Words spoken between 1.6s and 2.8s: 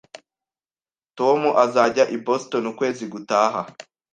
azajya i Boston